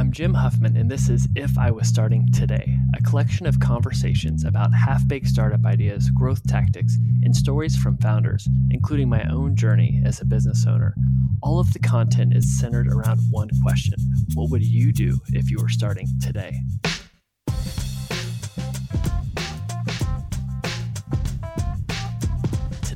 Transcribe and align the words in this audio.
I'm 0.00 0.12
Jim 0.12 0.32
Huffman, 0.32 0.78
and 0.78 0.90
this 0.90 1.10
is 1.10 1.28
If 1.36 1.58
I 1.58 1.70
Was 1.70 1.86
Starting 1.86 2.26
Today, 2.32 2.78
a 2.96 3.02
collection 3.02 3.44
of 3.44 3.60
conversations 3.60 4.46
about 4.46 4.72
half 4.72 5.06
baked 5.06 5.26
startup 5.26 5.66
ideas, 5.66 6.08
growth 6.08 6.42
tactics, 6.46 6.96
and 7.22 7.36
stories 7.36 7.76
from 7.76 7.98
founders, 7.98 8.48
including 8.70 9.10
my 9.10 9.22
own 9.24 9.56
journey 9.56 10.00
as 10.06 10.22
a 10.22 10.24
business 10.24 10.64
owner. 10.66 10.94
All 11.42 11.60
of 11.60 11.74
the 11.74 11.80
content 11.80 12.34
is 12.34 12.58
centered 12.58 12.88
around 12.88 13.20
one 13.30 13.50
question 13.62 13.98
What 14.32 14.48
would 14.48 14.64
you 14.64 14.90
do 14.90 15.20
if 15.34 15.50
you 15.50 15.58
were 15.60 15.68
starting 15.68 16.08
today? 16.18 16.62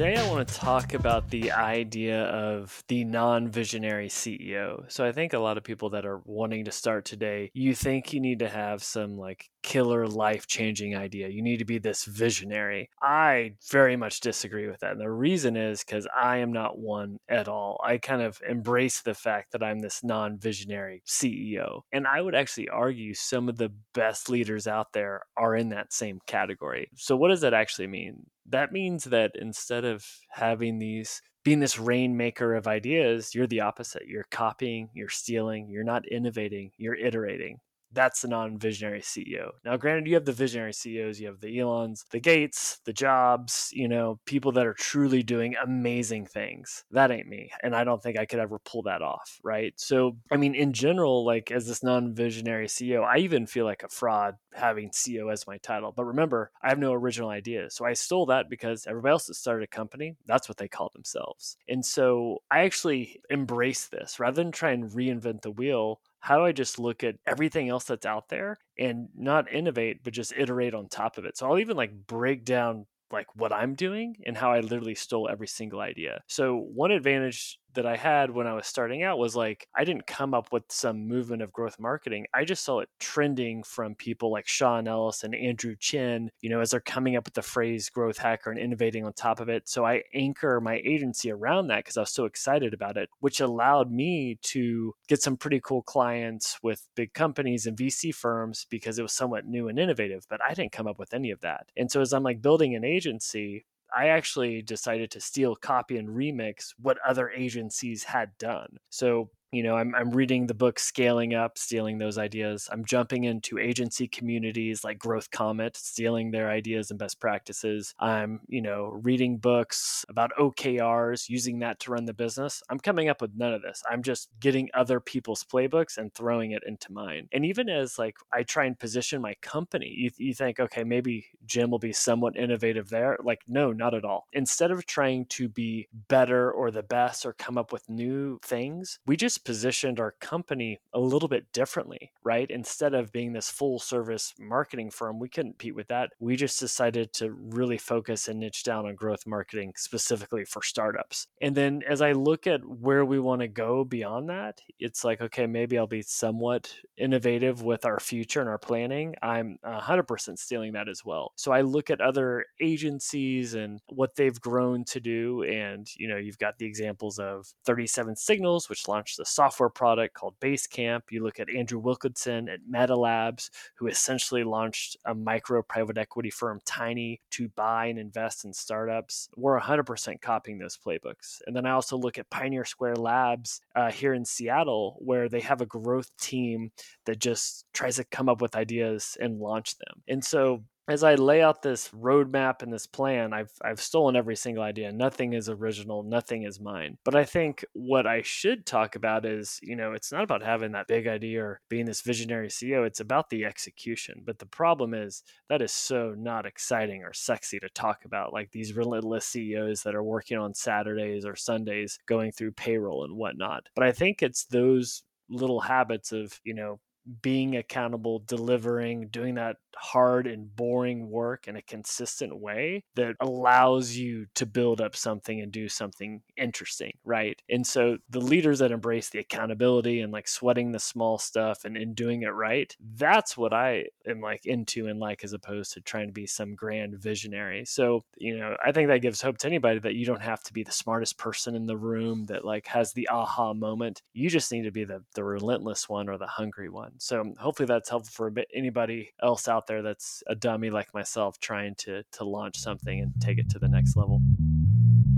Today, 0.00 0.16
I 0.16 0.30
want 0.30 0.48
to 0.48 0.54
talk 0.54 0.94
about 0.94 1.28
the 1.28 1.52
idea 1.52 2.22
of 2.22 2.82
the 2.88 3.04
non 3.04 3.50
visionary 3.50 4.08
CEO. 4.08 4.90
So, 4.90 5.04
I 5.04 5.12
think 5.12 5.34
a 5.34 5.38
lot 5.38 5.58
of 5.58 5.62
people 5.62 5.90
that 5.90 6.06
are 6.06 6.22
wanting 6.24 6.64
to 6.64 6.72
start 6.72 7.04
today, 7.04 7.50
you 7.52 7.74
think 7.74 8.14
you 8.14 8.18
need 8.18 8.38
to 8.38 8.48
have 8.48 8.82
some 8.82 9.18
like 9.18 9.50
killer 9.62 10.08
life 10.08 10.46
changing 10.46 10.96
idea. 10.96 11.28
You 11.28 11.42
need 11.42 11.58
to 11.58 11.66
be 11.66 11.76
this 11.76 12.06
visionary. 12.06 12.88
I 13.02 13.56
very 13.70 13.94
much 13.94 14.20
disagree 14.20 14.68
with 14.68 14.80
that. 14.80 14.92
And 14.92 15.00
the 15.02 15.10
reason 15.10 15.54
is 15.54 15.84
because 15.84 16.08
I 16.18 16.38
am 16.38 16.50
not 16.50 16.78
one 16.78 17.18
at 17.28 17.46
all. 17.46 17.78
I 17.84 17.98
kind 17.98 18.22
of 18.22 18.40
embrace 18.48 19.02
the 19.02 19.12
fact 19.12 19.52
that 19.52 19.62
I'm 19.62 19.80
this 19.80 20.02
non 20.02 20.38
visionary 20.38 21.02
CEO. 21.06 21.82
And 21.92 22.06
I 22.06 22.22
would 22.22 22.34
actually 22.34 22.70
argue 22.70 23.12
some 23.12 23.50
of 23.50 23.58
the 23.58 23.70
best 23.92 24.30
leaders 24.30 24.66
out 24.66 24.94
there 24.94 25.24
are 25.36 25.54
in 25.54 25.68
that 25.68 25.92
same 25.92 26.20
category. 26.26 26.88
So, 26.96 27.16
what 27.16 27.28
does 27.28 27.42
that 27.42 27.52
actually 27.52 27.88
mean? 27.88 28.24
That 28.50 28.72
means 28.72 29.04
that 29.04 29.32
instead 29.34 29.84
of 29.84 30.04
having 30.28 30.78
these 30.78 31.22
being 31.42 31.60
this 31.60 31.78
rainmaker 31.78 32.54
of 32.54 32.66
ideas, 32.66 33.34
you're 33.34 33.46
the 33.46 33.60
opposite. 33.60 34.02
You're 34.06 34.26
copying, 34.30 34.90
you're 34.92 35.08
stealing, 35.08 35.70
you're 35.70 35.84
not 35.84 36.06
innovating, 36.08 36.72
you're 36.76 36.94
iterating 36.94 37.58
that's 37.92 38.22
the 38.22 38.28
non-visionary 38.28 39.00
CEO. 39.00 39.50
Now, 39.64 39.76
granted, 39.76 40.06
you 40.06 40.14
have 40.14 40.24
the 40.24 40.32
visionary 40.32 40.72
CEOs, 40.72 41.20
you 41.20 41.26
have 41.26 41.40
the 41.40 41.58
Elons, 41.58 42.04
the 42.10 42.20
Gates, 42.20 42.80
the 42.84 42.92
Jobs, 42.92 43.70
you 43.72 43.88
know, 43.88 44.18
people 44.26 44.52
that 44.52 44.66
are 44.66 44.74
truly 44.74 45.22
doing 45.22 45.54
amazing 45.62 46.26
things. 46.26 46.84
That 46.90 47.10
ain't 47.10 47.28
me, 47.28 47.50
and 47.62 47.74
I 47.74 47.84
don't 47.84 48.02
think 48.02 48.18
I 48.18 48.26
could 48.26 48.38
ever 48.38 48.58
pull 48.58 48.82
that 48.82 49.02
off, 49.02 49.38
right? 49.42 49.72
So, 49.76 50.16
I 50.30 50.36
mean, 50.36 50.54
in 50.54 50.72
general, 50.72 51.24
like 51.24 51.50
as 51.50 51.66
this 51.66 51.82
non-visionary 51.82 52.66
CEO, 52.66 53.04
I 53.04 53.18
even 53.18 53.46
feel 53.46 53.64
like 53.64 53.82
a 53.82 53.88
fraud 53.88 54.34
having 54.54 54.90
CEO 54.90 55.32
as 55.32 55.46
my 55.46 55.58
title. 55.58 55.92
But 55.96 56.04
remember, 56.04 56.50
I 56.62 56.68
have 56.68 56.78
no 56.78 56.92
original 56.92 57.30
ideas, 57.30 57.74
so 57.74 57.84
I 57.84 57.92
stole 57.94 58.26
that 58.26 58.48
because 58.48 58.86
everybody 58.86 59.12
else 59.12 59.26
that 59.26 59.34
started 59.34 59.64
a 59.64 59.68
company, 59.68 60.16
that's 60.26 60.48
what 60.48 60.58
they 60.58 60.68
call 60.68 60.90
themselves. 60.92 61.56
And 61.68 61.84
so, 61.84 62.42
I 62.50 62.60
actually 62.60 63.20
embrace 63.30 63.86
this 63.88 64.18
rather 64.20 64.42
than 64.42 64.52
try 64.52 64.70
and 64.72 64.90
reinvent 64.90 65.42
the 65.42 65.50
wheel 65.50 66.00
how 66.20 66.38
do 66.38 66.44
I 66.44 66.52
just 66.52 66.78
look 66.78 67.02
at 67.02 67.16
everything 67.26 67.68
else 67.68 67.84
that's 67.84 68.06
out 68.06 68.28
there 68.28 68.58
and 68.78 69.08
not 69.16 69.52
innovate, 69.52 70.02
but 70.04 70.12
just 70.12 70.34
iterate 70.36 70.74
on 70.74 70.88
top 70.88 71.18
of 71.18 71.24
it? 71.24 71.36
So 71.36 71.46
I'll 71.48 71.58
even 71.58 71.76
like 71.76 71.92
break 72.06 72.44
down 72.44 72.86
like 73.10 73.26
what 73.34 73.52
I'm 73.52 73.74
doing 73.74 74.16
and 74.24 74.36
how 74.36 74.52
I 74.52 74.60
literally 74.60 74.94
stole 74.94 75.28
every 75.28 75.48
single 75.48 75.80
idea. 75.80 76.22
So 76.28 76.56
one 76.56 76.90
advantage 76.90 77.58
that 77.74 77.86
I 77.86 77.96
had 77.96 78.30
when 78.30 78.46
I 78.46 78.54
was 78.54 78.66
starting 78.66 79.02
out 79.02 79.18
was 79.18 79.36
like 79.36 79.66
I 79.74 79.84
didn't 79.84 80.06
come 80.06 80.34
up 80.34 80.52
with 80.52 80.64
some 80.68 81.06
movement 81.06 81.42
of 81.42 81.52
growth 81.52 81.78
marketing. 81.78 82.26
I 82.34 82.44
just 82.44 82.64
saw 82.64 82.80
it 82.80 82.88
trending 82.98 83.62
from 83.62 83.94
people 83.94 84.30
like 84.30 84.46
Sean 84.46 84.88
Ellis 84.88 85.24
and 85.24 85.34
Andrew 85.34 85.76
Chen, 85.78 86.30
you 86.40 86.50
know, 86.50 86.60
as 86.60 86.70
they're 86.70 86.80
coming 86.80 87.16
up 87.16 87.24
with 87.24 87.34
the 87.34 87.42
phrase 87.42 87.88
growth 87.88 88.18
hacker 88.18 88.50
and 88.50 88.58
innovating 88.58 89.04
on 89.04 89.12
top 89.12 89.40
of 89.40 89.48
it. 89.48 89.68
So 89.68 89.84
I 89.84 90.02
anchor 90.14 90.60
my 90.60 90.80
agency 90.84 91.30
around 91.30 91.68
that 91.68 91.84
because 91.84 91.96
I 91.96 92.00
was 92.00 92.12
so 92.12 92.24
excited 92.24 92.74
about 92.74 92.96
it, 92.96 93.08
which 93.20 93.40
allowed 93.40 93.90
me 93.90 94.38
to 94.42 94.94
get 95.08 95.22
some 95.22 95.36
pretty 95.36 95.60
cool 95.60 95.82
clients 95.82 96.58
with 96.62 96.88
big 96.94 97.12
companies 97.14 97.66
and 97.66 97.76
VC 97.76 98.14
firms 98.14 98.66
because 98.70 98.98
it 98.98 99.02
was 99.02 99.12
somewhat 99.12 99.46
new 99.46 99.68
and 99.68 99.78
innovative, 99.78 100.26
but 100.28 100.40
I 100.42 100.54
didn't 100.54 100.72
come 100.72 100.86
up 100.86 100.98
with 100.98 101.14
any 101.14 101.30
of 101.30 101.40
that. 101.40 101.66
And 101.76 101.90
so 101.90 102.00
as 102.00 102.12
I'm 102.12 102.22
like 102.22 102.42
building 102.42 102.74
an 102.74 102.84
agency, 102.84 103.66
I 103.96 104.08
actually 104.08 104.62
decided 104.62 105.10
to 105.12 105.20
steal, 105.20 105.56
copy, 105.56 105.96
and 105.96 106.08
remix 106.08 106.74
what 106.80 106.98
other 107.06 107.30
agencies 107.30 108.04
had 108.04 108.30
done. 108.38 108.78
So 108.90 109.30
you 109.52 109.62
know 109.62 109.76
I'm, 109.76 109.94
I'm 109.94 110.10
reading 110.10 110.46
the 110.46 110.54
book 110.54 110.78
scaling 110.78 111.34
up 111.34 111.58
stealing 111.58 111.98
those 111.98 112.18
ideas. 112.18 112.68
I'm 112.70 112.84
jumping 112.84 113.24
into 113.24 113.58
agency 113.58 114.06
communities 114.06 114.84
like 114.84 114.98
growth 114.98 115.30
comet 115.30 115.76
stealing 115.76 116.30
their 116.30 116.50
ideas 116.50 116.90
and 116.90 116.98
best 116.98 117.20
practices. 117.20 117.94
I'm 117.98 118.40
you 118.48 118.62
know 118.62 118.98
reading 119.02 119.38
books 119.38 120.04
about 120.08 120.30
okrs 120.38 121.28
using 121.28 121.60
that 121.60 121.80
to 121.80 121.92
run 121.92 122.04
the 122.04 122.14
business. 122.14 122.62
I'm 122.68 122.78
coming 122.78 123.08
up 123.08 123.20
with 123.20 123.32
none 123.36 123.52
of 123.52 123.62
this. 123.62 123.82
I'm 123.90 124.02
just 124.02 124.28
getting 124.40 124.68
other 124.74 125.00
people's 125.00 125.44
playbooks 125.44 125.98
and 125.98 126.14
throwing 126.14 126.52
it 126.52 126.62
into 126.66 126.92
mine. 126.92 127.28
And 127.32 127.44
even 127.44 127.68
as 127.68 127.98
like 127.98 128.16
i 128.32 128.42
try 128.42 128.64
and 128.64 128.78
position 128.78 129.20
my 129.20 129.34
company 129.42 129.92
you, 129.96 130.10
you 130.16 130.34
think 130.34 130.60
okay 130.60 130.84
maybe 130.84 131.26
jim 131.46 131.70
will 131.70 131.78
be 131.78 131.92
somewhat 131.92 132.36
innovative 132.36 132.88
there. 132.88 133.18
Like 133.22 133.42
no 133.48 133.72
not 133.72 133.94
at 133.94 134.04
all. 134.04 134.26
Instead 134.32 134.70
of 134.70 134.86
trying 134.86 135.26
to 135.26 135.48
be 135.48 135.88
better 136.08 136.50
or 136.50 136.70
the 136.70 136.82
best 136.82 137.26
or 137.26 137.32
come 137.32 137.58
up 137.58 137.72
with 137.72 137.88
new 137.88 138.38
things 138.42 138.98
we 139.06 139.16
just 139.16 139.39
positioned 139.44 140.00
our 140.00 140.14
company 140.20 140.78
a 140.92 141.00
little 141.00 141.28
bit 141.28 141.52
differently, 141.52 142.12
right? 142.24 142.50
Instead 142.50 142.94
of 142.94 143.12
being 143.12 143.32
this 143.32 143.50
full 143.50 143.78
service 143.78 144.34
marketing 144.38 144.90
firm, 144.90 145.18
we 145.18 145.28
couldn't 145.28 145.52
compete 145.52 145.74
with 145.74 145.88
that. 145.88 146.10
We 146.18 146.36
just 146.36 146.58
decided 146.58 147.12
to 147.14 147.32
really 147.32 147.78
focus 147.78 148.28
and 148.28 148.40
niche 148.40 148.64
down 148.64 148.86
on 148.86 148.94
growth 148.94 149.26
marketing 149.26 149.74
specifically 149.76 150.44
for 150.44 150.62
startups. 150.62 151.26
And 151.40 151.54
then 151.54 151.82
as 151.88 152.00
I 152.00 152.12
look 152.12 152.46
at 152.46 152.60
where 152.64 153.04
we 153.04 153.20
want 153.20 153.42
to 153.42 153.48
go 153.48 153.84
beyond 153.84 154.28
that, 154.30 154.60
it's 154.78 155.04
like, 155.04 155.20
okay, 155.20 155.46
maybe 155.46 155.78
I'll 155.78 155.86
be 155.86 156.02
somewhat 156.02 156.74
innovative 156.96 157.62
with 157.62 157.84
our 157.84 158.00
future 158.00 158.40
and 158.40 158.48
our 158.48 158.58
planning. 158.58 159.14
I'm 159.22 159.58
100% 159.64 160.38
stealing 160.38 160.72
that 160.72 160.88
as 160.88 161.04
well. 161.04 161.32
So 161.36 161.52
I 161.52 161.60
look 161.60 161.90
at 161.90 162.00
other 162.00 162.46
agencies 162.60 163.54
and 163.54 163.80
what 163.88 164.14
they've 164.16 164.40
grown 164.40 164.84
to 164.84 165.00
do. 165.00 165.42
And, 165.42 165.86
you 165.96 166.08
know, 166.08 166.16
you've 166.16 166.38
got 166.38 166.58
the 166.58 166.66
examples 166.66 167.18
of 167.18 167.46
37 167.64 168.16
Signals, 168.16 168.68
which 168.68 168.88
launched 168.88 169.16
the 169.16 169.24
software 169.30 169.68
product 169.68 170.14
called 170.14 170.34
Basecamp. 170.40 171.02
You 171.10 171.22
look 171.22 171.40
at 171.40 171.50
Andrew 171.50 171.78
Wilkinson 171.78 172.48
at 172.48 172.60
Meta 172.68 172.96
Labs, 172.96 173.50
who 173.76 173.86
essentially 173.86 174.44
launched 174.44 174.96
a 175.04 175.14
micro 175.14 175.62
private 175.62 175.98
equity 175.98 176.30
firm, 176.30 176.60
Tiny, 176.64 177.20
to 177.30 177.48
buy 177.48 177.86
and 177.86 177.98
invest 177.98 178.44
in 178.44 178.52
startups. 178.52 179.28
We're 179.36 179.58
100% 179.60 180.20
copying 180.20 180.58
those 180.58 180.76
playbooks. 180.76 181.40
And 181.46 181.54
then 181.54 181.66
I 181.66 181.70
also 181.72 181.96
look 181.96 182.18
at 182.18 182.30
Pioneer 182.30 182.64
Square 182.64 182.96
Labs 182.96 183.60
uh, 183.74 183.90
here 183.90 184.14
in 184.14 184.24
Seattle, 184.24 184.96
where 185.00 185.28
they 185.28 185.40
have 185.40 185.60
a 185.60 185.66
growth 185.66 186.10
team 186.18 186.72
that 187.06 187.18
just 187.18 187.64
tries 187.72 187.96
to 187.96 188.04
come 188.04 188.28
up 188.28 188.40
with 188.40 188.56
ideas 188.56 189.16
and 189.20 189.38
launch 189.38 189.76
them. 189.78 190.02
And 190.08 190.24
so 190.24 190.64
as 190.88 191.04
I 191.04 191.14
lay 191.14 191.40
out 191.40 191.62
this 191.62 191.88
roadmap 191.90 192.62
and 192.62 192.72
this 192.72 192.86
plan, 192.86 193.32
I've 193.32 193.52
I've 193.62 193.80
stolen 193.80 194.16
every 194.16 194.36
single 194.36 194.62
idea. 194.62 194.90
Nothing 194.90 195.34
is 195.34 195.48
original, 195.48 196.02
nothing 196.02 196.42
is 196.42 196.60
mine. 196.60 196.98
But 197.04 197.14
I 197.14 197.24
think 197.24 197.64
what 197.74 198.06
I 198.06 198.22
should 198.22 198.66
talk 198.66 198.96
about 198.96 199.24
is, 199.24 199.60
you 199.62 199.76
know, 199.76 199.92
it's 199.92 200.10
not 200.10 200.24
about 200.24 200.42
having 200.42 200.72
that 200.72 200.88
big 200.88 201.06
idea 201.06 201.44
or 201.44 201.60
being 201.68 201.86
this 201.86 202.00
visionary 202.00 202.48
CEO. 202.48 202.86
It's 202.86 203.00
about 203.00 203.30
the 203.30 203.44
execution. 203.44 204.22
But 204.24 204.38
the 204.38 204.46
problem 204.46 204.94
is 204.94 205.22
that 205.48 205.62
is 205.62 205.72
so 205.72 206.14
not 206.16 206.46
exciting 206.46 207.04
or 207.04 207.12
sexy 207.12 207.60
to 207.60 207.68
talk 207.68 208.04
about, 208.04 208.32
like 208.32 208.50
these 208.50 208.74
relentless 208.74 209.26
CEOs 209.26 209.82
that 209.84 209.94
are 209.94 210.02
working 210.02 210.38
on 210.38 210.54
Saturdays 210.54 211.24
or 211.24 211.36
Sundays 211.36 211.98
going 212.06 212.32
through 212.32 212.52
payroll 212.52 213.04
and 213.04 213.16
whatnot. 213.16 213.64
But 213.76 213.84
I 213.84 213.92
think 213.92 214.22
it's 214.22 214.44
those 214.46 215.02
little 215.28 215.60
habits 215.60 216.10
of, 216.10 216.40
you 216.44 216.54
know, 216.54 216.80
being 217.22 217.56
accountable, 217.56 218.22
delivering, 218.26 219.08
doing 219.08 219.34
that 219.34 219.56
hard 219.76 220.26
and 220.26 220.54
boring 220.54 221.08
work 221.10 221.48
in 221.48 221.56
a 221.56 221.62
consistent 221.62 222.38
way 222.38 222.84
that 222.94 223.14
allows 223.20 223.92
you 223.92 224.26
to 224.34 224.46
build 224.46 224.80
up 224.80 224.94
something 224.94 225.40
and 225.40 225.52
do 225.52 225.68
something 225.68 226.20
interesting, 226.36 226.92
right? 227.04 227.40
And 227.48 227.66
so 227.66 227.98
the 228.08 228.20
leaders 228.20 228.58
that 228.58 228.72
embrace 228.72 229.10
the 229.10 229.18
accountability 229.18 230.00
and 230.00 230.12
like 230.12 230.28
sweating 230.28 230.72
the 230.72 230.78
small 230.78 231.18
stuff 231.18 231.64
and, 231.64 231.76
and 231.76 231.94
doing 231.94 232.22
it 232.22 232.28
right, 232.28 232.74
that's 232.96 233.36
what 233.36 233.52
I 233.52 233.86
am 234.06 234.20
like 234.20 234.46
into 234.46 234.86
and 234.86 235.00
like 235.00 235.24
as 235.24 235.32
opposed 235.32 235.72
to 235.72 235.80
trying 235.80 236.08
to 236.08 236.12
be 236.12 236.26
some 236.26 236.54
grand 236.54 236.96
visionary. 236.96 237.64
So, 237.64 238.04
you 238.16 238.36
know, 238.36 238.56
I 238.64 238.72
think 238.72 238.88
that 238.88 239.02
gives 239.02 239.22
hope 239.22 239.38
to 239.38 239.46
anybody 239.46 239.78
that 239.80 239.94
you 239.94 240.04
don't 240.04 240.22
have 240.22 240.42
to 240.44 240.52
be 240.52 240.62
the 240.62 240.72
smartest 240.72 241.18
person 241.18 241.54
in 241.54 241.66
the 241.66 241.76
room 241.76 242.26
that 242.26 242.44
like 242.44 242.66
has 242.66 242.92
the 242.92 243.08
aha 243.08 243.54
moment. 243.54 244.02
You 244.12 244.28
just 244.28 244.52
need 244.52 244.62
to 244.62 244.70
be 244.70 244.84
the 244.84 245.02
the 245.14 245.24
relentless 245.24 245.88
one 245.88 246.08
or 246.08 246.18
the 246.18 246.26
hungry 246.26 246.68
one. 246.68 246.92
So 247.00 247.22
um, 247.22 247.34
hopefully 247.38 247.66
that's 247.66 247.88
helpful 247.88 248.30
for 248.30 248.42
anybody 248.52 249.14
else 249.22 249.48
out 249.48 249.66
there 249.66 249.80
that's 249.80 250.22
a 250.26 250.34
dummy 250.34 250.68
like 250.68 250.92
myself 250.92 251.40
trying 251.40 251.74
to 251.76 252.02
to 252.12 252.24
launch 252.24 252.58
something 252.58 253.00
and 253.00 253.14
take 253.22 253.38
it 253.38 253.48
to 253.50 253.58
the 253.58 253.68
next 253.68 253.96
level. 253.96 254.20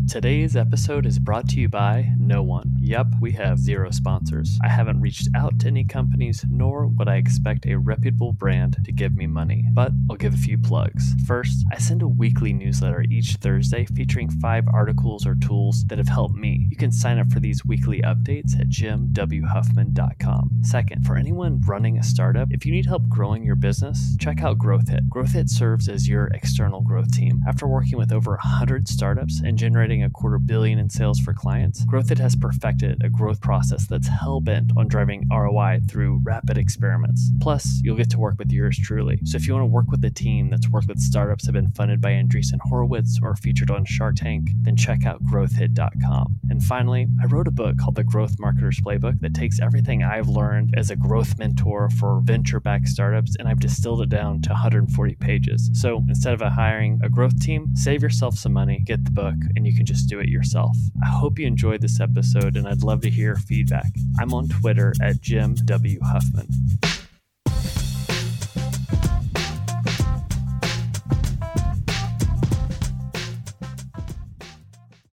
Today's 0.08 0.54
episode 0.54 1.06
is 1.06 1.18
brought 1.18 1.48
to 1.48 1.60
you 1.60 1.68
by 1.68 2.12
no 2.18 2.40
one. 2.40 2.71
Yep, 2.84 3.06
we 3.20 3.30
have 3.32 3.60
zero 3.60 3.92
sponsors. 3.92 4.58
I 4.60 4.68
haven't 4.68 5.00
reached 5.00 5.28
out 5.36 5.60
to 5.60 5.68
any 5.68 5.84
companies, 5.84 6.44
nor 6.50 6.88
would 6.88 7.06
I 7.08 7.14
expect 7.14 7.64
a 7.64 7.78
reputable 7.78 8.32
brand 8.32 8.78
to 8.84 8.90
give 8.90 9.16
me 9.16 9.28
money. 9.28 9.64
But 9.72 9.92
I'll 10.10 10.16
give 10.16 10.34
a 10.34 10.36
few 10.36 10.58
plugs. 10.58 11.14
First, 11.24 11.64
I 11.70 11.78
send 11.78 12.02
a 12.02 12.08
weekly 12.08 12.52
newsletter 12.52 13.04
each 13.08 13.36
Thursday 13.36 13.86
featuring 13.86 14.28
five 14.28 14.66
articles 14.66 15.24
or 15.24 15.36
tools 15.36 15.84
that 15.86 15.98
have 15.98 16.08
helped 16.08 16.34
me. 16.34 16.66
You 16.70 16.76
can 16.76 16.90
sign 16.90 17.20
up 17.20 17.30
for 17.30 17.38
these 17.38 17.64
weekly 17.64 18.02
updates 18.02 18.58
at 18.58 18.68
jimwhuffman.com. 18.68 20.50
Second, 20.62 21.06
for 21.06 21.16
anyone 21.16 21.60
running 21.60 21.98
a 21.98 22.02
startup, 22.02 22.48
if 22.50 22.66
you 22.66 22.72
need 22.72 22.86
help 22.86 23.08
growing 23.08 23.44
your 23.44 23.54
business, 23.54 24.16
check 24.18 24.42
out 24.42 24.58
GrowthHit. 24.58 25.08
GrowthHit 25.08 25.48
serves 25.48 25.88
as 25.88 26.08
your 26.08 26.26
external 26.34 26.80
growth 26.80 27.12
team. 27.12 27.42
After 27.46 27.68
working 27.68 27.96
with 27.96 28.10
over 28.10 28.32
100 28.32 28.88
startups 28.88 29.40
and 29.40 29.56
generating 29.56 30.02
a 30.02 30.10
quarter 30.10 30.40
billion 30.40 30.80
in 30.80 30.90
sales 30.90 31.20
for 31.20 31.32
clients, 31.32 31.86
GrowthHit 31.86 32.18
has 32.18 32.34
perfected 32.34 32.71
a 32.80 33.10
growth 33.10 33.40
process 33.40 33.86
that's 33.86 34.08
hell 34.08 34.40
bent 34.40 34.72
on 34.76 34.88
driving 34.88 35.28
ROI 35.30 35.80
through 35.88 36.20
rapid 36.22 36.56
experiments. 36.56 37.30
Plus, 37.40 37.80
you'll 37.82 37.96
get 37.96 38.08
to 38.10 38.18
work 38.18 38.36
with 38.38 38.50
yours 38.50 38.78
truly. 38.78 39.18
So 39.24 39.36
if 39.36 39.46
you 39.46 39.52
want 39.52 39.64
to 39.64 39.66
work 39.66 39.90
with 39.90 40.04
a 40.04 40.10
team 40.10 40.48
that's 40.48 40.68
worked 40.68 40.88
with 40.88 41.00
startups 41.00 41.44
that 41.44 41.54
have 41.54 41.62
been 41.62 41.72
funded 41.72 42.00
by 42.00 42.12
Andreessen 42.12 42.60
Horowitz 42.62 43.18
or 43.22 43.36
featured 43.36 43.70
on 43.70 43.84
Shark 43.84 44.16
Tank, 44.16 44.50
then 44.62 44.76
check 44.76 45.04
out 45.04 45.22
growthhit.com. 45.24 46.38
And 46.48 46.62
finally, 46.62 47.08
I 47.22 47.26
wrote 47.26 47.48
a 47.48 47.52
book 47.52 47.78
called 47.78 47.96
The 47.96 48.04
Growth 48.04 48.38
Marketer's 48.38 48.80
Playbook 48.80 49.20
that 49.20 49.34
takes 49.34 49.60
everything 49.60 50.02
I've 50.02 50.28
learned 50.28 50.74
as 50.76 50.90
a 50.90 50.96
growth 50.96 51.38
mentor 51.38 51.90
for 51.90 52.20
venture 52.22 52.60
backed 52.60 52.88
startups 52.88 53.36
and 53.38 53.48
I've 53.48 53.60
distilled 53.60 54.02
it 54.02 54.08
down 54.08 54.40
to 54.42 54.50
140 54.50 55.14
pages. 55.16 55.70
So 55.74 56.04
instead 56.08 56.34
of 56.34 56.40
hiring 56.52 57.00
a 57.02 57.08
growth 57.08 57.40
team, 57.40 57.74
save 57.74 58.02
yourself 58.02 58.36
some 58.36 58.52
money, 58.52 58.80
get 58.84 59.04
the 59.04 59.10
book, 59.10 59.34
and 59.56 59.66
you 59.66 59.74
can 59.74 59.86
just 59.86 60.08
do 60.08 60.20
it 60.20 60.28
yourself. 60.28 60.76
I 61.02 61.08
hope 61.08 61.38
you 61.38 61.46
enjoyed 61.46 61.80
this 61.80 62.00
episode 62.00 62.56
and 62.62 62.72
I'd 62.72 62.84
love 62.84 63.00
to 63.00 63.10
hear 63.10 63.34
feedback. 63.34 63.90
I'm 64.20 64.32
on 64.32 64.48
Twitter 64.48 64.92
at 65.02 65.20
Jim 65.20 65.54
W. 65.64 65.98
Huffman. 66.00 66.46